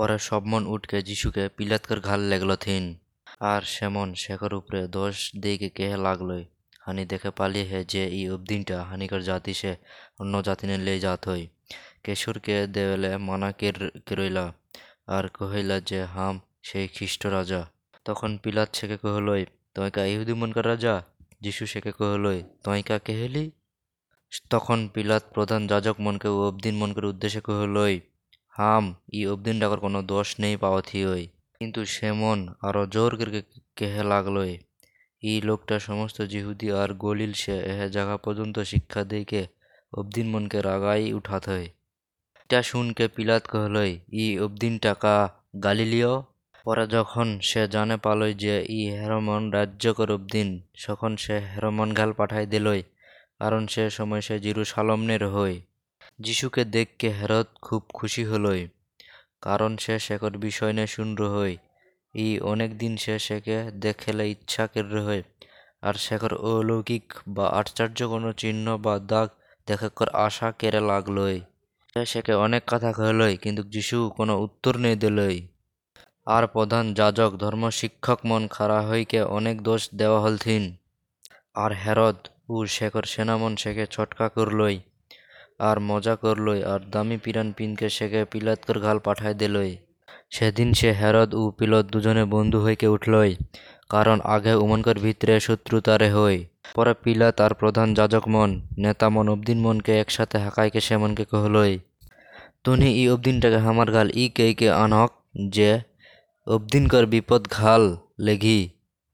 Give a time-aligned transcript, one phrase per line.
[0.00, 2.98] পরে সবমন উঠকে যিশুকে পিলাতকর ঘাল লেগল থিন।
[3.40, 6.44] আর সেমন শেখর উপরে দোষ দিকে কেহে লাগলই
[6.80, 9.76] হানি দেখে পালিয়ে হে যে ই অবদিনটা হানিকর জাতি সে
[10.20, 11.48] অন্য জাতিনে লে যাত হই।
[12.04, 14.52] কেশুরকে দেওয়ালে মানা কের, কেরইলা?
[15.06, 17.70] আর কহিলা যে, হাম সেই খ্রিস্ট রাজা।
[18.04, 21.02] তখন পিলাত ছেকে কহলই তয়কা ইহুদি মনকার রাজা?
[21.40, 23.50] যিশু শেখে কহলই তয়কা কেহেলি?
[24.50, 28.00] তখন পিলাত প্রধান যাজক মনকে ও অবদিন মনকের উদ্দেশ্যে কহলই
[28.54, 31.26] হাম ই অবদিন ডাকর কোনো দোষ নেই পাওয়া থিওই
[31.60, 33.42] কিন্তু সে মন আরও জোর করে
[33.76, 34.58] কেহে লাগলই।
[35.22, 39.46] ই লোকটা সমস্ত জিহুদি আর গলিল সে এহে জায়গা পর্যন্ত শিক্ষা দিকে
[39.92, 41.68] অবদিন মনকে রাগাই উঠাত হয়।
[42.40, 45.28] এটা শুনকে পিলাত কহলই ই অবদিন টাকা
[45.64, 46.22] গালিলিও
[46.66, 50.48] পরে যখন সে জানে পালই যে ই হেরমন রাজ্যকর অবদিন
[50.86, 52.82] তখন সে হেরমন ঘাল পাঠাই দিলই
[53.38, 55.54] কারণ সে সময় সে জিরু জিরুসালমনের হই
[56.20, 58.68] যিশুকে দেখকে হেরত খুব খুশি হলই।
[59.42, 61.56] কারণ সে শেখর বিষয় নিয়ে শুন হই।
[62.14, 65.22] ই অনেক দিন সে শেখে দেখেলে ইচ্ছা কের হয়
[65.82, 69.28] আর শেখর অলৌকিক বা আশ্চর্য কোনো চিহ্ন বা দাগ
[69.66, 71.40] দেখে কর আশা কেড়ে লাগলই।
[71.96, 75.48] সে শেখে অনেক কথা কহলই কিন্তু যিশু কোনো উত্তর নেই দিলই।
[76.26, 80.76] আর প্রধান যাজক ধর্ম শিক্ষক মন খারা হইকে অনেক দোষ দেওয়া হলথিন।
[81.54, 84.80] আর হেরদ ও শেখর সেনামন শেখে ছটকা করলই।
[85.68, 89.72] আর মজা করলই আর দামি পিরান পিনকে শেখে পিলাতকর ঘাল পাঠায় দিলই।
[90.36, 93.32] সেদিন সে হেরদ ও পিলত দুজনে বন্ধু হইকে উঠলই,
[93.90, 96.36] কারণ আগে উমনকর ভিতরে শত্রুতারে হই।
[96.76, 98.50] পরে পিলাত আর প্রধান যাজক মন,
[98.82, 101.74] নেতা মন, অবদিন মনকে একসাথে হাকাইকে সে মনকে কহলই,
[102.64, 105.10] তুনি ই অবদিনটাকে হামার গাল ই কে কে আনক
[105.54, 105.70] যে
[106.46, 107.82] অবদিনকর বিপদ ঘাল
[108.26, 108.60] লেগি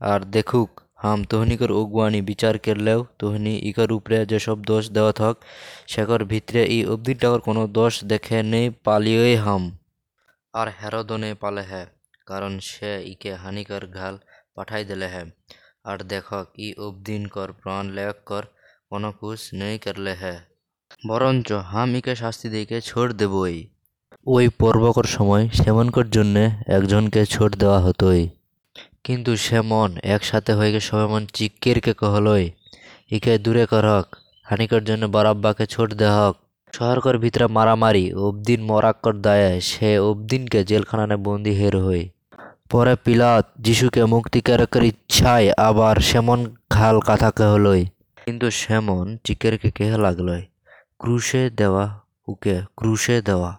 [0.00, 5.36] আর দেখুক হাম তোহনিকর উগুয়ানি বিচার করলেও তোহনি ইকর উপরে যেসব দোষ দেওয়াত হক
[5.86, 9.62] সেকর ভিতরে ই অবদিনটাকর কোনো দোষ দেখে নেই পালিয়েই হাম।
[10.54, 11.86] আর হেরদও নেই পালে হ্যাঁ
[12.26, 14.14] কারণ সে ইকে হানিকর ঘাল
[14.54, 15.28] পাঠাই দিলে হ্যাঁ
[15.84, 18.44] আর দেখক ই অবদিন কর, প্রাণ লেখ কর,
[18.90, 20.38] কোনো কুছ নেই করলে হ্যাঁ
[21.08, 23.56] বরঞ্চ হাম ইকে শাস্তি দিকে ছোড় দেবই।
[24.26, 28.22] ওই পর্বকর সময় সেমনকর জন্যে একজনকে ছোট দেওয়া হতোই।
[29.06, 32.50] কিন্তু সেমন একসাথে হয়ে গে সবাই মন চিক্কিরকে কহলই।
[33.10, 34.06] ইকে দূরে করহক
[34.44, 36.34] হানিকর জন্য বারাব্বাকে ছোট দেহক
[36.76, 42.10] শহরকর ভিতরে মারামারি, অবদিন মরাক্কর দায়ে, সে অবদিনকে জেলখানানে বন্দি হের হই।
[42.70, 46.40] পরে পিলাত যিশুকে মুক্তি কেরকের ইচ্ছায় আবার সেমন
[46.70, 47.86] খাল কথা কহলই।
[48.26, 50.42] কিন্তু সেমন চিকেরকে কেহে লাগলই?
[50.98, 53.52] ক্রুশে দেওয়া উকে ক্রুশে দেওয়া।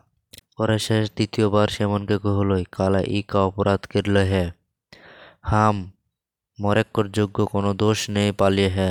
[0.58, 4.57] পরে শেষ দ্বিতীয়বার সেমনকে কহলই, কালা ই কা অপরাধ করলে হে
[5.52, 5.78] হাম,
[6.60, 8.90] মরেক্কর যোগ্য কোনো দোষ নেই পালিয়ে হে,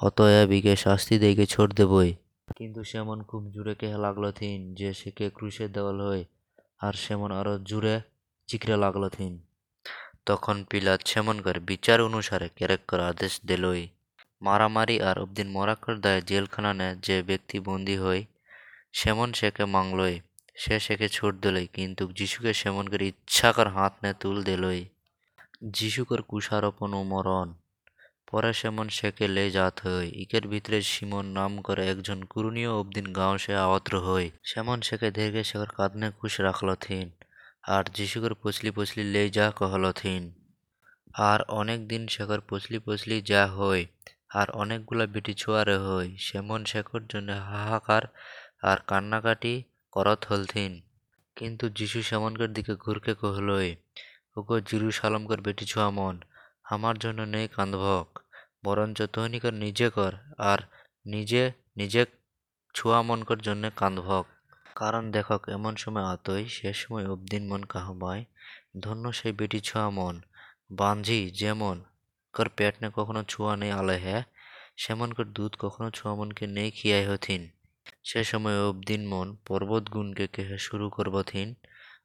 [0.00, 2.10] অতএব ইকে শাস্তি দেইকে ছোট দেবই
[2.58, 6.24] কিন্তু সেমন খুব জুড়ে কেহে লাগল থিন, যে সেকে ক্রুশে দেওয়াল হয়
[6.80, 7.94] আর সেমন আরও জুড়ে
[8.48, 9.32] চিকরে লাগল থিন।
[10.26, 10.56] তখন
[11.10, 13.82] সেমন করে বিচার অনুসারে ক্যারেক করার আদেশ দিলই।
[14.42, 18.20] মারামারি আর অবদিন মরাক্কর দায়ে জেলখানানে যে ব্যক্তি বন্দী হই,
[19.00, 20.14] সেমন সেকে মাংলই,
[20.62, 22.52] সে সেকে ছোট দিলই, কিন্তু যিশুকে
[22.92, 24.82] করে ইচ্ছাকর হাত নে তুল দিলই।
[25.62, 27.54] যিশুকর কুষারোপণ ও মরণ।
[28.30, 33.38] পরে সেমন সেকে লে যাত হই। ইকের ভিতরে সিমন নাম করে একজন কুরুনীয় অবদিন গাঁও
[33.38, 37.10] সে আওত্র হই। সেমন সেকে ধীরে শেখর কাঁদনে কুশ রাখল থিন
[37.62, 40.32] আর যিশুকর পছলি পছলি লে যা কহল থিন
[41.14, 43.86] আর অনেক দিন শেখর পছলি পছলি যা হই,
[44.30, 48.02] আর অনেকগুলা বেটি ছোয়ারে হই, সেমন শেখর জন্য হাহাকার
[48.62, 49.62] আর কান্নাকাটি
[49.92, 50.80] করত হলথিন।
[51.36, 53.76] কিন্তু যিশু সেমনকার দিকে ঘুরকে কহলই
[54.36, 56.16] ওগো জিরুসালামকর বেটি ছোয়া মন,
[56.64, 58.06] আমার জন্য নেই কান্দভক
[58.64, 60.12] বরঞ্চ তহনিকর নিজে কর,
[60.42, 60.58] আর
[61.06, 61.42] নিজে
[61.76, 62.02] নিজে
[62.74, 64.24] ছুয়া মনকর জন্য কান্দভক
[64.76, 68.22] কারণ দেখক, এমন সময় আতই, সে সময় অবদিন মন কাহবায়
[68.82, 70.14] ধন্য সেই বেটি ছোয়া মন
[70.72, 71.76] বাঞ্ঝি যেমন
[72.34, 74.22] কর পেট নে কখনো ছুয়া নেই আলে হ্যাঁ
[74.76, 77.42] সেমনকর দুধ কখনো ছোয়া মনকে নেই খিয়াই হথিন
[78.04, 81.48] সে সময় অবদিন মন পর্বত গুণকে কেহে শুরু করবথিন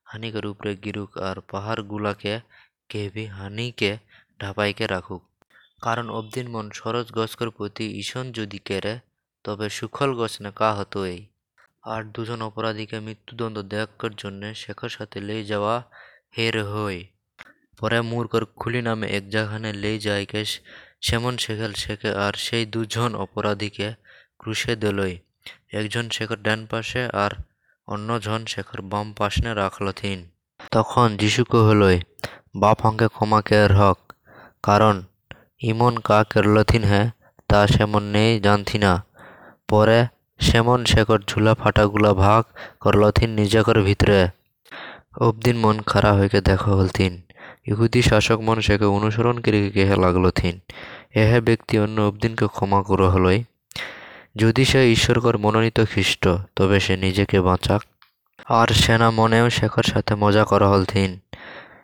[0.08, 2.34] হানিকর উপরে গিরুক আর পাহাড় গুলাকে
[2.90, 3.92] কেহবি হানিকে
[4.40, 5.24] ঢাপাইকে রাখুক
[5.82, 8.94] কারণ অবদিন মন সরজ গছকর প্রতি ঈশন যদি কেরে
[9.46, 11.22] তবে সুখল গছ না কা হতো এই
[11.84, 15.76] আর দুজন অপরাধীকে মৃত্যুদণ্ড দেখার জন্য শেখর সাথে লে যাওয়া
[16.38, 17.00] হের হই
[17.80, 20.42] পরে মূর্খর খুলি নামে এক জায়গানে লে যাইকে
[21.02, 23.88] সেমন শেখেল শেখে আর সেই দুজন অপরাধীকে
[24.40, 25.16] ক্রুশে দিলই
[25.72, 27.32] একজন শেখর ডান পাশে আর
[27.88, 30.20] অন্যজন শেখর বাম পাশনে রাখল থিন।
[30.72, 31.98] তখন যিশু কহলই
[32.62, 33.98] বাপ হঙ্কে ক্ষমা কের হক,
[34.64, 34.96] কারণ
[35.70, 37.08] ইমন কা কেরলথিন হ্যাঁ
[37.50, 38.94] তা সেমন নেই জানথি না।
[39.70, 40.00] পরে
[40.40, 42.42] সেমন শেখর ঝুলা ফাটাগুলা ভাগ
[42.84, 44.20] করলথিন নিজেকর ভিতরে।
[45.26, 47.14] অবদিন মন খারা হইকে দেখা হলথিন
[47.70, 50.56] ইহুদি শাসক মন সেকে অনুসরণ করিকে কেহে লাগল থিন।
[51.22, 53.40] এহে ব্যক্তি অন্য অবদিনকে ক্ষমা করো হলই।
[54.38, 56.24] যদি সে ঈশ্বরকর মনোনীত খ্রিস্ট
[56.56, 57.82] তবে সে নিজেকে বাঁচাক।
[58.50, 61.12] আর সেনা মনেও শেখর সাথে মজা করা হলথিন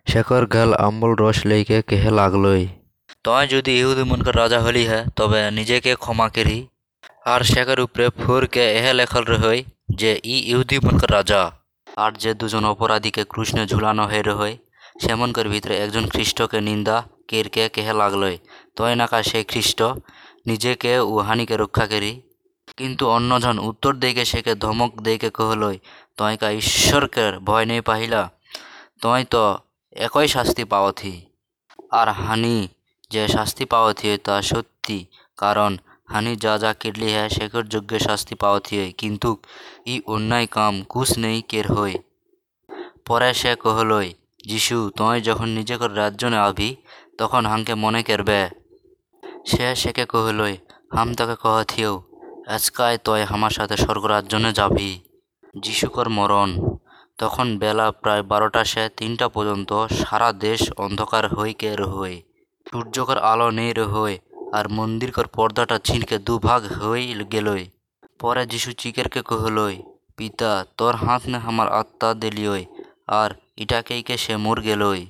[0.07, 2.67] শেখর গাল আম্বল রস লইকে কেহে লাগলই।
[3.23, 6.57] তয় যদি ইহুদি মনকার রাজা হলি হ্যাঁ তবে নিজেকে ক্ষমা করি।
[7.25, 9.63] আর শেখর উপরে ফুরকে এহে লেখল রহই
[9.95, 11.41] যে ই ইহুদি মনকার রাজা।
[11.97, 14.55] আর যে দুজন অপরাধীকে কৃষ্ণে ঝুলানো হয়ে রহই
[15.01, 16.97] সেমনকার ভিতরে একজন খ্রিস্টকে নিন্দা
[17.27, 18.38] কেরকে কেহে লাগলই।
[18.75, 19.79] তয় নাকা সেই খ্রিস্ট
[20.50, 22.13] নিজেকে ও হানিকে রক্ষা করি।
[22.78, 25.78] কিন্তু অন্যজন উত্তর দিকে সেকে ধমক দিকে কহলই
[26.18, 28.22] তয়কা ঈশ্বরকে ভয় নেই পাহিলা?
[29.02, 29.58] তয় তো
[29.96, 31.22] একই শাস্তি পাওয়াথি।
[31.92, 32.68] আর হানি
[33.10, 35.06] যে শাস্তি পাওয়াথি তা সত্যি,
[35.38, 39.30] কারণ হানি যা যা কিরলি হ্যাঁ সেকর যোগ্য শাস্তি পাওয়াথি কিন্তু
[39.88, 41.94] ই অন্যায় কাম কুছ নেই কের হই?
[43.08, 44.14] পরে সে কহলই,
[44.46, 46.75] যিশু তয় যখন নিজেকর রাজ্যনে আভি,
[47.18, 48.50] তখন হাংকে মনে করবে?
[49.46, 50.58] সে সেকে কহলই,
[50.94, 51.94] হাম তাকে কহথিও।
[52.48, 55.00] আজকায় তয় আমার সাথে স্বর্গরাজ্যনে যাবি।
[55.57, 56.78] যিশুকর মরণ।
[57.18, 62.22] তখন বেলা প্রায় বারোটা সে তিনটা পর্যন্ত সারা দেশ অন্ধকার হইকে রহই
[62.72, 64.19] সূর্যকর আলো নেই রহই
[64.54, 67.66] আর মন্দিরকর পর্দাটা ছিঁড়কে দুভাগ হই গেলই
[68.19, 69.84] পরে যিশু চিকেরকে কহলই
[70.18, 72.66] পিতা, তোর হাত নে আমার আত্মা দিলিওই
[73.07, 75.07] আর ইটাকেইকে সে মর গেলই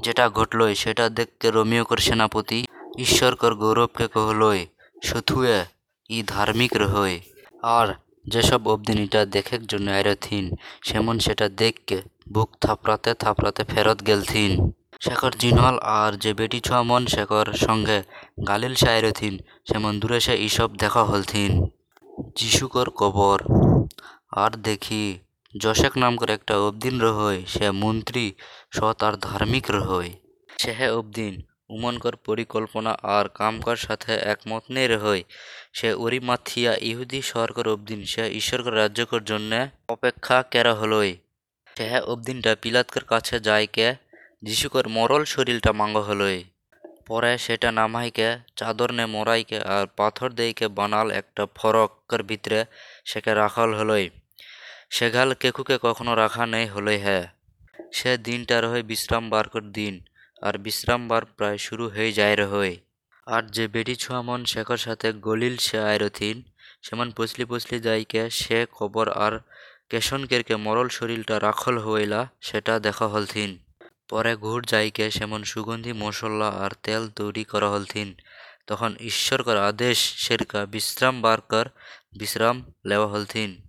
[0.00, 2.66] যেটা ঘটলই সেটা দেখকে রোমিওকর সেনাপতি
[2.98, 4.66] ঈশ্বরকর গৌরবকে কহলই
[5.04, 5.64] সুথুয়ে
[6.10, 7.16] ই ধার্মিক রহই
[7.62, 7.88] আর
[8.26, 10.44] যেসব অবদিন এটা দেখের জন্য আইরথিন
[10.82, 11.96] সেমন সেটা দেখকে
[12.32, 14.52] বুক থাপড়াতে থাপড়াতে ফেরত গেলথিন।
[15.00, 17.98] শেখর জিনহল আর যে বেটি ছোয়া মন শেখর সঙ্গে
[18.48, 19.34] গালিল সাইরথিন
[19.68, 21.52] সেমন দূরে সে ইসব দেখা হলথিন।
[22.36, 23.38] যিশুকর কবর।
[24.32, 25.04] আর দেখি
[25.54, 28.24] যশেক নামকর একটা অবদিন রহই সে মন্ত্রী
[28.70, 30.10] সৎ আর ধার্মিক রহই
[30.58, 31.34] সেহে অবদিন
[31.68, 35.22] উমনকর পরিকল্পনা আর কামকার সাথে একমত নেই রহই।
[35.72, 41.16] সে ওরিমাথিয়া ইহুদি শহরকর অবদিন, সে ঈশ্বরকর রাজ্যকর জন্যে অপেক্ষা কেরা হলই।
[41.76, 43.94] সেহে অবদিনটা পিলাতকর কাছে যাইকে
[44.42, 46.44] যিশুকর মরল শরীরটা মাঙ্গ হলই।
[47.06, 52.64] পরে সেটা নামাইকে, চাদর নে মরাইকে আর পাথর দেইকে বানাল একটা ফরকর ভিতরে
[53.04, 54.10] সেকে রাখাল হলই।
[54.90, 57.26] সেঘাল কেকুকে কখনো রাখা নেই হলই হ্যাঁ
[57.92, 60.04] সে দিনটা রহে বিশ্রাম বারকর দিন।
[60.46, 62.76] আর বিশ্রাম বার প্রায় শুরু হয়ে যায় রহই
[63.26, 66.42] আর যে বেটি ছোয়া মন শেখর সাথে গলিল সে আয়রথিন।
[66.82, 69.40] সেমন পসলি পসলি যাইকে, সে কবর আর
[69.90, 73.58] কেশনকেরকে মরল শরীরটা রাখল হইলা, সেটা দেখা হলথিন।
[74.10, 78.08] পরে ঘুর যাইকে, সেমন সুগন্ধি, মশলা আর তেল তৈরি করা হলথিন।
[78.66, 81.66] তখন ঈশ্বরকর আদেশ, সেরকা বিশ্রাম বারকর
[82.18, 82.56] বিশ্রাম
[82.86, 83.62] লেওয়া হলথিন।